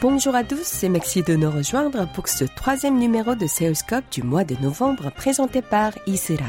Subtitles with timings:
[0.00, 4.22] Bonjour à tous et merci de nous rejoindre pour ce troisième numéro de Seoulscope du
[4.22, 6.44] mois de novembre présenté par Isera.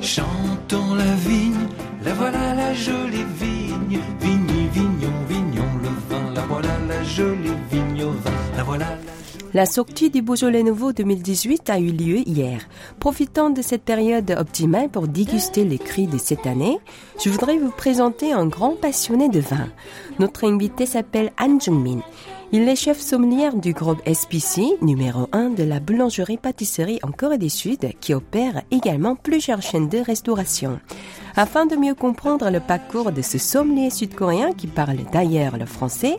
[0.00, 1.66] Chantons la vigne,
[2.04, 4.57] la voilà la jolie vigne, vigne,
[8.56, 8.64] la
[9.54, 12.68] la sortie du Beaujolais Nouveau 2018 a eu lieu hier.
[13.00, 16.78] Profitant de cette période optimale pour déguster les cris de cette année,
[17.24, 19.68] je voudrais vous présenter un grand passionné de vin.
[20.18, 22.00] Notre invité s'appelle Han Jung-min.
[22.50, 27.50] Il est chef sommelier du groupe SPC, numéro 1 de la boulangerie-pâtisserie en Corée du
[27.50, 30.80] Sud, qui opère également plusieurs chaînes de restauration.
[31.36, 36.16] Afin de mieux comprendre le parcours de ce sommelier sud-coréen qui parle d'ailleurs le français,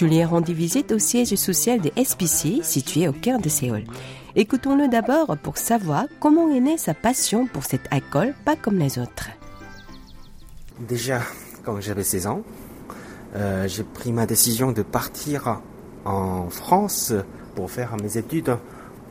[0.00, 3.82] ai rendu visite au siège social de SPC, situé au cœur de Séoul.
[4.36, 9.00] Écoutons-le d'abord pour savoir comment est née sa passion pour cet alcool pas comme les
[9.00, 9.30] autres.
[10.78, 11.22] Déjà,
[11.64, 12.42] quand j'avais 16 ans,
[13.34, 15.60] euh, j'ai pris ma décision de partir
[16.04, 17.12] en France
[17.54, 18.56] pour faire mes études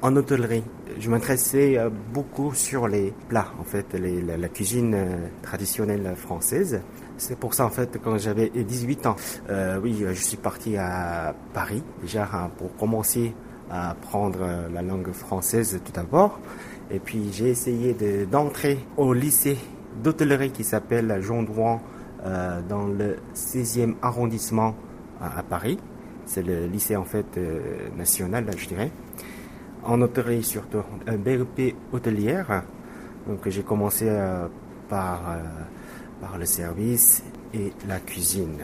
[0.01, 0.63] en hôtellerie.
[0.99, 6.81] Je m'intéressais euh, beaucoup sur les plats, en fait, la, cuisine euh, traditionnelle française.
[7.17, 9.15] C'est pour ça, en fait, quand j'avais 18 ans,
[9.49, 13.33] euh, oui, je suis parti à Paris, déjà hein, pour commencer
[13.69, 14.39] à apprendre
[14.73, 16.39] la langue française tout d'abord.
[16.89, 19.57] Et puis j'ai essayé de- d'entrer au lycée
[20.03, 24.75] d'hôtellerie qui s'appelle Jean dans le 16e arrondissement
[25.21, 25.77] à Paris.
[26.25, 28.91] C'est le lycée en fait euh, national, je dirais.
[29.83, 32.63] En hôtellerie surtout, un BEP hôtelière.
[33.27, 34.47] Donc j'ai commencé euh,
[34.89, 35.43] par, euh,
[36.21, 37.23] par le service
[37.53, 38.59] et la cuisine.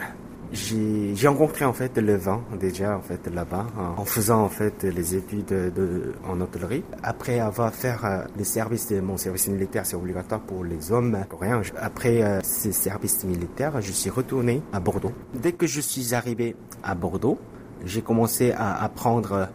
[0.50, 3.66] J'ai rencontré en fait le vin déjà en fait là-bas
[3.98, 6.84] en- faisant en fait les études de, en hôtellerie.
[7.02, 11.60] Après avoir fait euh, le service mon service militaire, c'est obligatoire pour les hommes coréens.
[11.78, 15.12] Après euh, ce service militaire, je suis retourné à Bordeaux.
[15.34, 17.38] Dès que je suis arrivé à Bordeaux,
[17.84, 19.48] j'ai commencé à apprendre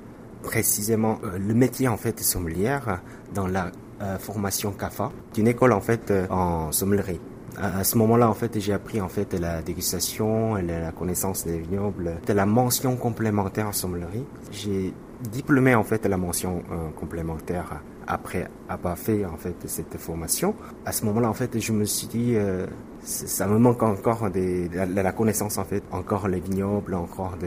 [0.43, 3.01] précisément euh, le métier en fait sommelière
[3.33, 3.71] dans la
[4.01, 7.19] euh, formation CAFA, d'une école en fait euh, en sommellerie.
[7.57, 12.15] À, ce moment-là, en fait, j'ai appris en fait la dégustation, la, connaissance des vignobles,
[12.25, 14.25] de la mention complémentaire en sommellerie.
[14.51, 14.93] J'ai
[15.31, 20.55] diplômé en fait la mention euh, complémentaire après avoir fait en fait cette formation.
[20.85, 22.65] À ce moment-là, en fait, je me suis dit, euh,
[23.03, 27.37] ça me manque encore de la, connaissance en fait, encore les vignobles, encore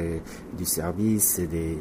[0.56, 1.78] du service, des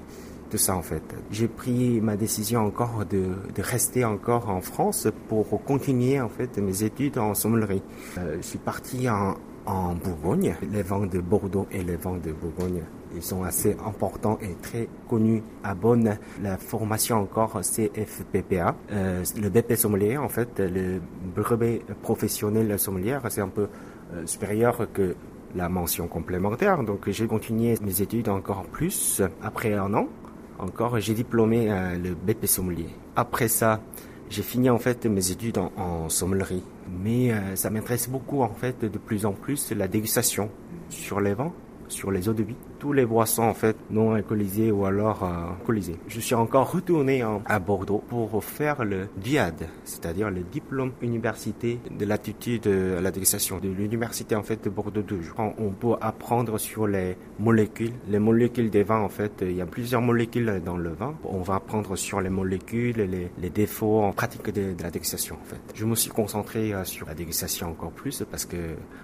[0.50, 1.04] tout ça en fait.
[1.32, 6.84] J'ai pris ma décision encore de, rester encore en France pour continuer en fait mes
[6.84, 7.82] études en sommellerie.
[8.18, 9.36] Euh, je suis parti en,
[9.66, 10.56] en Bourgogne.
[10.72, 12.82] Les vins de Bordeaux et les vins de Bourgogne,
[13.16, 16.18] ils sont assez importants et très connus à Bonn.
[16.42, 21.00] La formation encore CFPPA, euh, le BP sommelier en fait, le
[21.36, 23.68] brevet professionnel sommelier, c'est un peu
[24.14, 25.16] euh, supérieur que
[25.56, 26.84] la mention complémentaire.
[26.84, 29.22] Donc j'ai continué mes études encore plus.
[29.42, 30.08] Après un an,
[30.60, 32.88] encore, j'ai diplômé euh, le BP sommelier.
[33.16, 33.82] Après ça,
[34.30, 36.64] j'ai fini en fait mes études en, en sommellerie.
[37.04, 40.50] Mais euh, ça m'intéresse beaucoup en fait de plus en plus la dégustation
[40.90, 41.54] sur les vins,
[41.88, 45.52] sur les eaux de vie, tous les boissons en fait non alcoolisées ou alors euh,
[45.60, 45.98] alcoolisées.
[46.08, 52.06] Je suis encore retourné à Bordeaux pour faire le DIAD, c'est-à-dire le diplôme université de
[52.06, 55.20] l'attitude à la dégustation de l'université en fait de Bordeaux 2.
[55.58, 59.34] On, peut apprendre sur les molécules, les molécules des vins en fait.
[59.42, 61.16] Il y a plusieurs molécules dans le vin.
[61.24, 65.46] On va apprendre sur les molécules, les, les défauts en pratique de, la dégustation en
[65.46, 65.60] fait.
[65.74, 68.58] Je me suis concentré euh, sur la dégustation encore plus parce que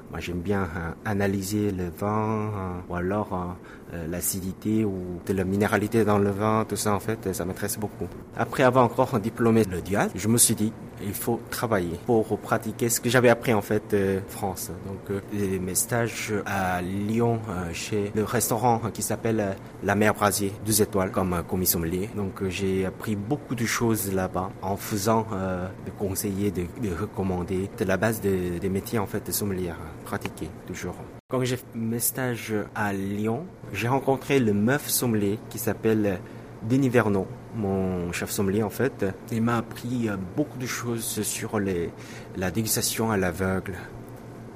[0.09, 3.60] moi j'aime bien euh, analyser le vin euh, ou alors euh, euh,
[4.09, 8.07] l'acidité ou de la minéralité dans le vin, tout ça en fait, ça m'intéresse beaucoup.
[8.37, 10.71] Après avoir encore diplômé le DIAD, je me suis dit
[11.03, 14.71] il faut travailler pour pratiquer ce que j'avais appris en fait euh, France.
[14.87, 19.51] Donc euh, mes stages à Lyon euh, chez le restaurant qui s'appelle euh,
[19.83, 22.09] La Mer Brasier, deux étoiles comme euh, commis sommelier.
[22.15, 26.93] Donc euh, j'ai appris beaucoup de choses là-bas en faisant euh, de conseiller, de, de
[26.95, 29.71] recommander, de la base de- des métiers en fait de sommelier,
[30.05, 30.95] pratiquer toujours.
[31.31, 36.19] Quand j'ai fait mes stages à Lyon, j'ai rencontré le meuf sommelier qui s'appelle
[36.61, 37.25] Denis Vernon,
[37.55, 39.05] mon chef sommelier en fait.
[39.31, 43.75] Il m'a appris euh, beaucoup de choses sur la dégustation à l'aveugle,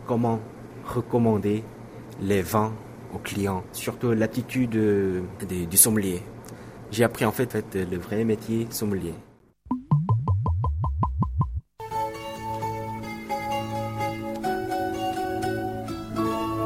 [0.05, 0.41] comment
[0.83, 1.63] recommander
[2.19, 2.73] les vins
[3.13, 6.21] aux clients, surtout l'attitude euh, du sommelier.
[6.91, 9.13] J'ai appris en fait, fait le vrai métier sommelier.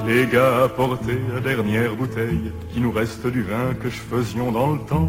[0.10, 4.74] Les gars apportaient la dernière bouteille qui nous reste du vin que je faisions dans
[4.74, 5.08] le temps.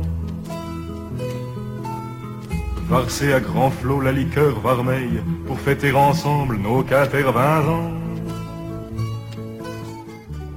[2.86, 7.90] Varser à grand flot la liqueur vermeille pour fêter ensemble nos 80 ans.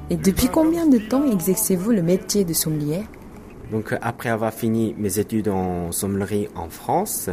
[0.10, 3.04] Et depuis combien de temps exercez-vous le métier de sommelier?
[3.72, 7.30] Donc après avoir fini mes études en sommellerie en France,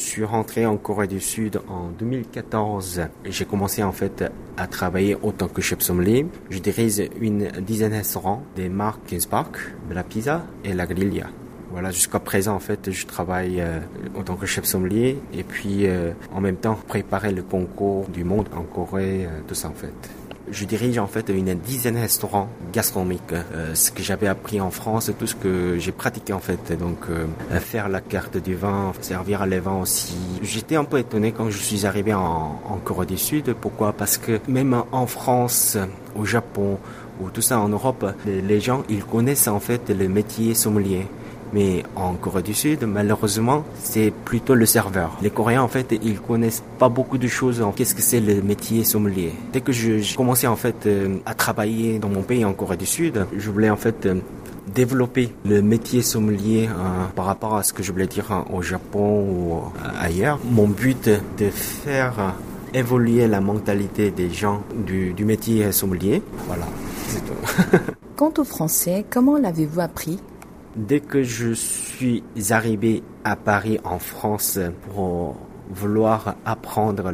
[0.00, 4.24] je suis rentré en Corée du Sud en 2014 et j'ai commencé en fait
[4.56, 6.26] à travailler autant que chef sommelier.
[6.48, 9.58] Je dirige une dizaine de restaurants des marques Kingspark,
[9.90, 11.26] la Pizza et la Grilla.
[11.70, 13.78] Voilà, jusqu'à présent en fait, je travaille euh,
[14.16, 18.24] en tant que chef sommelier et puis euh, en même temps préparer le concours du
[18.24, 20.19] monde en Corée, euh, tout ça en fait.
[20.52, 23.32] Je dirige en fait une dizaine de restaurants gastronomiques.
[23.32, 26.76] Euh, ce que j'avais appris en France, tout ce que j'ai pratiqué en fait.
[26.78, 27.26] Donc euh,
[27.60, 30.16] faire la carte du vin, servir les vins aussi.
[30.42, 33.54] J'étais un peu étonné quand je suis arrivé en, Corée du Sud.
[33.60, 33.92] Pourquoi?
[33.92, 35.76] Parce que même en France,
[36.16, 36.78] au Japon,
[37.20, 41.06] ou tout ça en Europe, les, les gens ils connaissent en fait le métier sommelier.
[41.52, 45.16] Mais en Corée du Sud, malheureusement, c'est plutôt le serveur.
[45.22, 48.40] Les Coréens, en fait, ils connaissent pas beaucoup de choses en qu'est-ce que c'est le
[48.42, 49.32] métier sommelier.
[49.52, 52.86] Dès que j'ai commencé, en fait, euh, à travailler dans mon pays, en Corée du
[52.86, 54.16] Sud, je voulais, en fait, euh,
[54.74, 58.62] développer le métier sommelier euh, par rapport à ce que je voulais dire hein, au
[58.62, 59.62] Japon ou
[60.00, 60.38] ailleurs.
[60.44, 62.34] Mon but de faire
[62.72, 66.22] évoluer la mentalité des gens du, du métier sommelier.
[66.46, 66.66] Voilà,
[67.08, 67.78] c'est tout.
[68.16, 70.20] Quant au français, comment l'avez-vous appris?
[70.76, 75.36] Dès que je suis arrivé à Paris en France pour
[75.68, 77.12] vouloir apprendre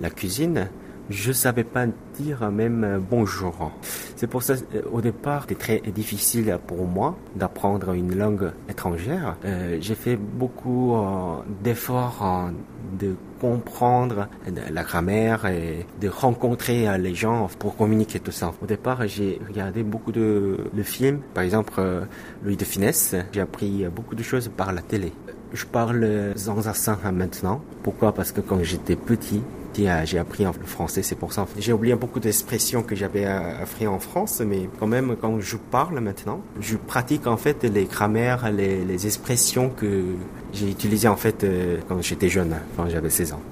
[0.00, 0.68] la cuisine,
[1.10, 1.86] je savais pas
[2.18, 3.72] dire même bonjour.
[4.16, 4.54] C'est pour ça,
[4.92, 9.36] au départ, c'était très difficile pour moi d'apprendre une langue étrangère.
[9.44, 12.50] Euh, j'ai fait beaucoup euh, d'efforts euh,
[12.98, 14.28] de comprendre
[14.70, 18.52] la grammaire et de rencontrer les gens pour communiquer tout ça.
[18.62, 22.04] Au départ, j'ai regardé beaucoup de, films, par exemple euh,
[22.44, 23.14] Louis de Finesse.
[23.32, 25.12] J'ai appris beaucoup de choses par la télé.
[25.52, 27.62] Je parle zanzassin maintenant.
[27.82, 28.12] Pourquoi?
[28.12, 29.42] Parce que quand j'étais petit,
[29.76, 31.46] j'ai appris le français, c'est pour ça.
[31.58, 36.00] J'ai oublié beaucoup d'expressions que j'avais appris en France, mais quand même, quand je parle
[36.00, 40.14] maintenant, je pratique en fait les grammaires, les, les expressions que
[40.52, 43.42] j'ai utilisées en fait euh, quand j'étais jeune, quand j'avais 16 ans.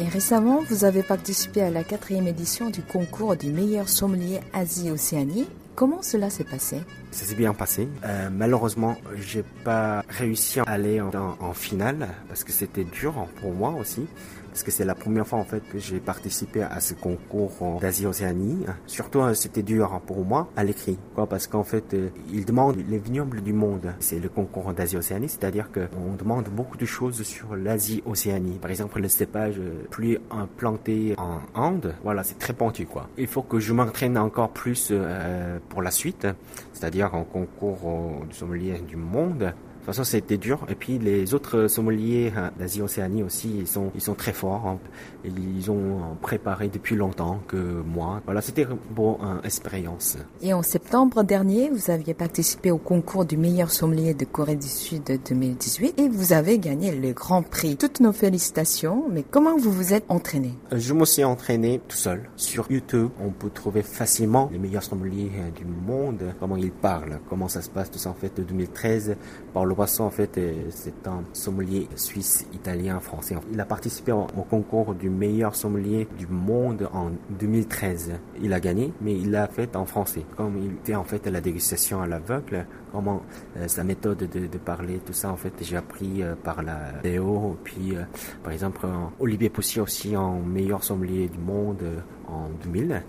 [0.00, 5.46] Et récemment, vous avez participé à la quatrième édition du concours du meilleur sommelier Asie-Océanie.
[5.74, 6.76] Comment cela s'est passé?
[7.10, 7.88] Ça s'est bien passé.
[8.04, 11.10] Euh, malheureusement, j'ai pas réussi à aller en,
[11.40, 14.06] en finale parce que c'était dur pour moi aussi
[14.54, 18.66] parce que c'est la première fois en fait que j'ai participé à ce concours d'Asie-Océanie.
[18.86, 22.98] Surtout, c'était dur pour moi à l'écrit, quoi, parce qu'en fait, euh, ils demandent les
[22.98, 23.92] vignobles du monde.
[23.98, 28.60] C'est le concours d'Asie-Océanie, c'est-à-dire qu'on demande beaucoup de choses sur l'Asie-Océanie.
[28.60, 29.60] Par exemple, le cépage
[29.90, 33.08] plus implanté en Inde, voilà, c'est très pointu, quoi.
[33.18, 36.28] Il faut que je m'entraîne encore plus euh, pour la suite,
[36.72, 39.52] c'est-à-dire en concours du sommelier du monde.
[39.84, 40.64] De toute façon, c'était dur.
[40.70, 44.66] Et puis les autres sommeliers d'Asie-Océanie aussi, ils sont, ils sont très forts.
[44.66, 44.78] Hein.
[45.26, 48.22] Ils ont préparé depuis longtemps que moi.
[48.24, 50.16] Voilà, c'était une bonne expérience.
[50.40, 54.68] Et en septembre dernier, vous aviez participé au concours du meilleur sommelier de Corée du
[54.68, 57.76] Sud 2018 et vous avez gagné le grand prix.
[57.76, 59.04] Toutes nos félicitations.
[59.10, 60.54] Mais comment vous vous êtes entraîné?
[60.72, 62.30] Je me suis entraîné tout seul.
[62.36, 67.48] Sur YouTube, on peut trouver facilement les meilleurs sommeliers du monde, comment ils parlent, comment
[67.48, 69.16] ça se passe tout ça en fait de 2013
[69.52, 70.40] par le Poisson, en fait,
[70.70, 73.36] c'est un sommelier suisse, italien, français.
[73.52, 78.12] Il a participé au concours du meilleur sommelier du monde en 2013.
[78.42, 80.24] Il a gagné, mais il l'a fait en français.
[80.36, 83.22] Comme il fait en fait la dégustation à l'aveugle, comment
[83.56, 86.92] euh, sa méthode de, de, parler, tout ça, en fait, j'ai appris euh, par la
[87.02, 87.56] vidéo.
[87.64, 88.02] Puis, euh,
[88.42, 88.86] par exemple,
[89.18, 91.82] Olivier Poussier aussi en meilleur sommelier du monde
[92.28, 93.02] en 2000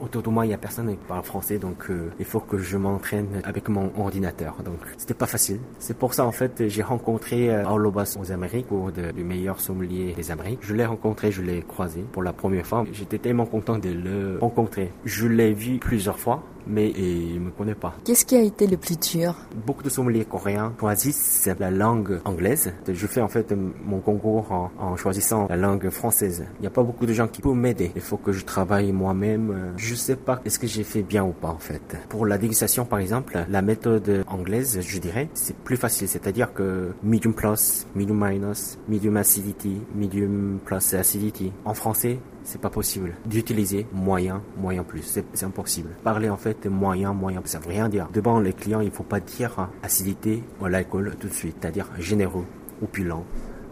[0.00, 2.58] autour de moi, il y a personne qui parle français, donc euh, il faut que
[2.58, 4.56] je m'entraîne avec mon ordinateur.
[4.64, 5.60] Donc c'était pas facile.
[5.78, 9.60] C'est pour ça en fait j'ai rencontré euh, Lobas aux Amériques, ou de, du meilleur
[9.60, 10.60] sommelier des Amériques.
[10.62, 12.84] Je l'ai rencontré, je l'ai croisé pour la première fois.
[12.92, 14.92] J'étais tellement content de le rencontrer.
[15.04, 17.94] Je l'ai vu plusieurs fois mais il me connaît pas.
[18.04, 19.34] Qu'est-ce qui a été le plus dur?
[19.66, 22.72] Beaucoup de sommeliers coréens choisissent la langue anglaise.
[22.90, 26.46] Je fais en fait mon concours en, en choisissant la langue française.
[26.58, 27.92] Il n'y a pas beaucoup de gens qui peuvent m'aider.
[27.94, 29.74] Il faut que je travaille moi-même.
[29.76, 31.98] Je sais pas est-ce que j'ai fait bien ou pas en fait.
[32.08, 36.08] Pour la dégustation par exemple, la méthode anglaise, je dirais, c'est plus facile.
[36.08, 41.52] C'est-à-dire que medium plus, medium minus, medium acidity, medium plus acidity.
[41.64, 45.02] En français, c'est pas possible d'utiliser moyen, moyen plus.
[45.02, 45.90] C'est impossible.
[46.02, 48.08] Parler en fait moyen, moyen, ça veut rien dire.
[48.12, 52.44] Devant les clients, il faut pas dire acidité ou l'alcool tout de suite, c'est-à-dire généreux,
[52.82, 53.24] opulent,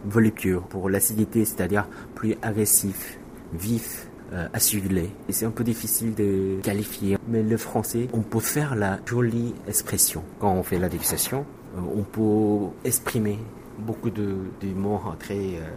[0.05, 0.61] voluptueux.
[0.69, 3.19] Pour l'acidité, c'est-à-dire plus agressif,
[3.53, 5.11] vif, euh, acidulé.
[5.29, 7.19] C'est un peu difficile de qualifier.
[7.29, 10.23] Mais le français, on peut faire la jolie expression.
[10.41, 11.45] Quand on fait la dégustation,
[11.77, 13.39] euh, on peut exprimer
[13.79, 14.37] beaucoup de,
[14.75, 15.71] mots très, euh,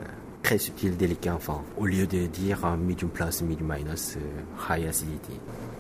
[0.44, 1.36] très subtils, délicats.
[1.36, 4.18] Enfin, au lieu de dire euh, medium plus, medium minus,
[4.70, 5.40] high acidity.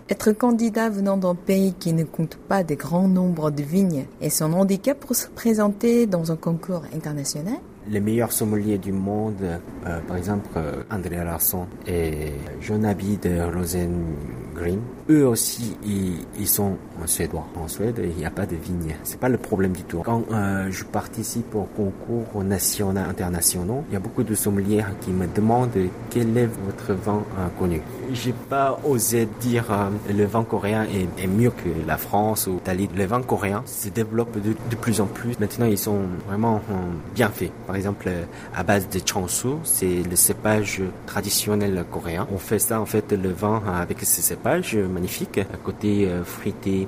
[0.09, 4.29] Être candidat venant d'un pays qui ne compte pas de grands nombres de vignes est
[4.29, 9.99] son handicap pour se présenter dans un concours international les meilleurs sommeliers du monde, euh,
[10.07, 16.77] par exemple euh, Andrea Larson et John Abbey de Rosengreen, eux aussi ils, ils sont
[17.05, 17.45] suédois.
[17.55, 18.95] En Suède, il n'y a pas de vignes.
[19.03, 20.01] C'est pas le problème du tout.
[20.03, 25.11] Quand euh, je participe au concours national internationaux, il y a beaucoup de sommeliers qui
[25.11, 25.71] me demandent
[26.09, 27.81] quel est votre vin euh, connu.
[28.13, 32.53] J'ai pas osé dire euh, le vin coréen est, est, mieux que la France ou
[32.53, 32.89] l'Italie.
[32.95, 35.37] Le vin coréen se développe de, de, plus en plus.
[35.39, 36.61] Maintenant, ils sont vraiment
[37.13, 37.51] bien faits.
[37.67, 38.09] Par exemple,
[38.55, 42.27] à base de chansu, c'est le cépage traditionnel coréen.
[42.33, 46.87] On fait ça en fait le vin avec ce cépage magnifique, à côté euh, fruité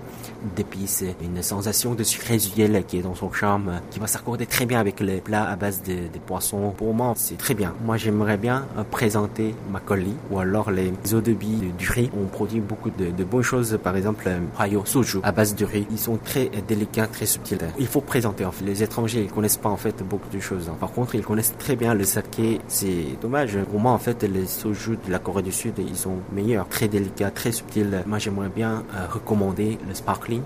[0.55, 4.65] d'épices, une sensation de sucre résiduel qui est dans son charme, qui va s'accorder très
[4.65, 6.73] bien avec les plats à base de, de poissons.
[6.77, 7.73] Pour moi, c'est très bien.
[7.85, 12.09] Moi, j'aimerais bien euh, présenter ma colis ou alors les eaux de billes du riz.
[12.19, 15.85] On produit beaucoup de, bonnes choses, par exemple, hayo soju à base de riz.
[15.91, 17.59] Ils sont très délicats, très subtils.
[17.77, 18.45] Il faut présenter.
[18.45, 20.69] En fait, les étrangers, ils connaissent pas en fait beaucoup de choses.
[20.79, 22.59] Par contre, ils connaissent très bien le saké.
[22.67, 23.57] C'est dommage.
[23.69, 26.87] Pour moi, en fait, les soju de la Corée du Sud, ils sont meilleurs, très
[26.87, 27.96] délicats, très subtils.
[28.05, 30.41] Moi, j'aimerais bien euh, recommander le sparkling,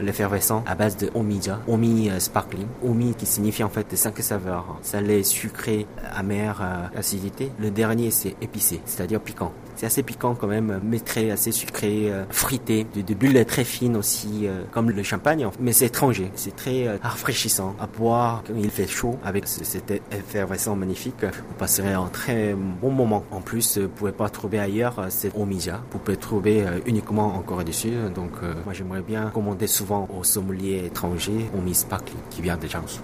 [0.00, 4.78] l'effervescent à base de omija, omi euh, sparkling, omi qui signifie en fait cinq saveurs,
[4.82, 7.52] salé, sucré, amer, euh, acidité.
[7.58, 9.52] Le dernier, c'est épicé, c'est-à-dire piquant.
[9.78, 13.62] C'est assez piquant quand même, mais très assez sucré, euh, frité, de, de, bulles très
[13.62, 15.48] fines aussi, euh, comme le champagne.
[15.60, 19.92] Mais c'est étranger, c'est très euh, rafraîchissant à boire quand il fait chaud avec cet
[20.10, 21.22] effervescent magnifique.
[21.22, 23.22] Vous passerez un très bon moment.
[23.30, 25.80] En plus, vous pouvez pas trouver ailleurs c'est omija.
[25.92, 28.12] Vous pouvez trouver uniquement en Corée du Sud.
[28.16, 28.32] Donc,
[28.64, 32.98] moi, j'aimerais bien commander souvent aux sommeliers étrangers Omi Sparkling qui vient de Jiangsu.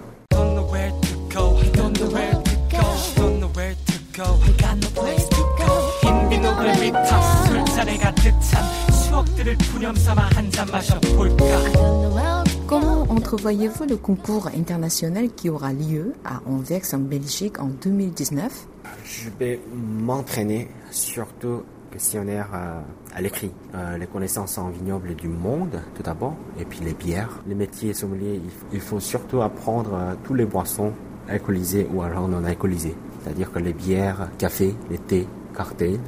[12.67, 18.67] Comment entrevoyez-vous le concours international qui aura lieu à Anvers en Belgique en 2019
[19.03, 22.81] Je vais m'entraîner surtout questionnaire euh,
[23.15, 27.41] à l'écrit, euh, les connaissances en vignoble du monde tout d'abord, et puis les bières.
[27.47, 28.41] Les métiers sommeliers,
[28.73, 30.91] il, faut surtout apprendre euh, tous les boissons
[31.29, 35.27] alcoolisées ou alors non alcoolisées, c'est-à-dire que les bières, café, les thés,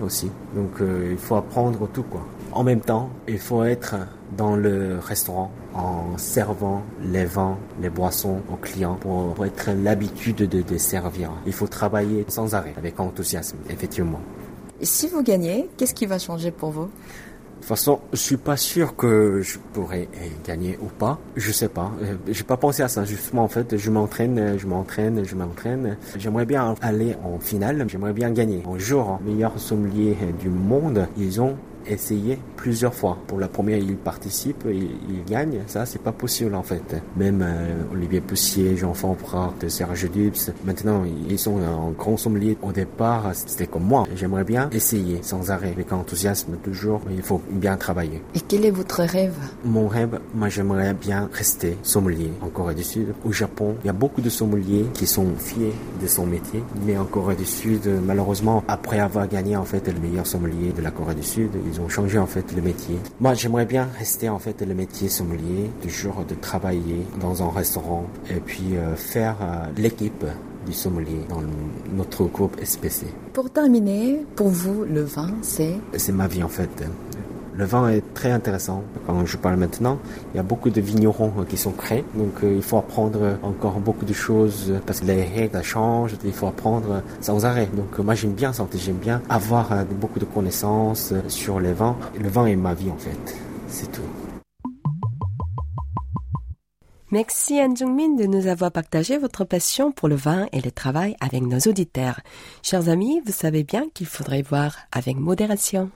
[0.03, 0.29] aussi.
[0.55, 2.25] Donc euh, il faut apprendre tout quoi.
[2.51, 3.95] En même temps, il faut être
[4.35, 10.37] dans le restaurant en servant les vins, les boissons aux clients pour, pour être l'habitude
[10.37, 11.31] de, de servir.
[11.45, 14.21] Il faut travailler sans arrêt, avec enthousiasme, effectivement.
[14.79, 16.89] Et si vous gagnez, qu'est-ce qui va changer pour vous?
[17.57, 20.07] De toute façon, je suis pas sûr que je pourrais
[20.45, 21.19] gagner ou pas.
[21.35, 21.91] Je sais pas.
[22.29, 23.03] J'ai pas pensé à ça.
[23.03, 25.97] Justement, en fait, je m'entraîne, je m'entraîne, je m'entraîne.
[26.17, 27.83] J'aimerais bien aller en finale.
[27.89, 28.63] J'aimerais bien gagner.
[28.73, 31.57] Un jour, meilleur sommelier du monde, ils ont
[31.89, 33.17] essayé plusieurs fois.
[33.27, 35.59] Pour la première, il participe, il, il gagne.
[35.67, 36.95] Ça, c'est pas possible en fait.
[37.15, 42.57] Même euh, Olivier Poussier, Jean-François Prat, Serge Dubs, maintenant, ils sont en grand sommelier.
[42.61, 44.05] Au départ, c'était comme moi.
[44.15, 47.01] J'aimerais bien essayer sans arrêt, avec enthousiasme toujours.
[47.11, 48.21] Il faut bien travailler.
[48.35, 49.35] Et quel est votre rêve?
[49.63, 53.13] Mon rêve, moi, j'aimerais bien rester sommelier en Corée du Sud.
[53.25, 56.63] Au Japon, il y a beaucoup de sommeliers qui sont fiers de son métier.
[56.85, 60.81] Mais en Corée du Sud, malheureusement, après avoir gagné en fait le meilleur sommelier de
[60.81, 62.97] la Corée du Sud, ils ont changé en fait le métier.
[63.19, 68.05] Moi, j'aimerais bien rester en fait le métier sommelier, toujours de travailler dans un restaurant
[68.29, 70.25] et puis euh, faire euh, l'équipe
[70.65, 71.47] du sommelier dans le,
[71.93, 73.07] notre groupe SPC.
[73.33, 75.75] Pour terminer, pour vous, le vin, c'est?
[75.95, 76.83] C'est ma vie en fait.
[77.57, 78.83] Le vin est très intéressant.
[79.07, 79.97] Quand je parle maintenant,
[80.31, 83.79] il y a beaucoup de vignerons qui sont créés, donc euh, il faut apprendre encore
[83.79, 86.13] beaucoup de choses parce que les règles changent.
[86.23, 87.67] Il faut apprendre sans arrêt.
[87.73, 91.97] Donc moi j'aime bien ça, j'aime bien avoir euh, beaucoup de connaissances sur les vins.
[92.21, 93.35] Le vin est ma vie en fait.
[93.67, 94.01] C'est tout.
[97.09, 101.41] Merci Anne de nous avoir partagé votre passion pour le vin et le travail avec
[101.41, 102.19] nos auditeurs.
[102.61, 105.89] Chers amis, vous savez bien qu'il faudrait voir avec modération.